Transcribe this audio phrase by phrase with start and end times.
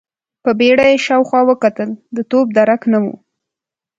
[0.43, 3.05] په بيړه يې شاوخوا وکتل، د توپ درک نه و.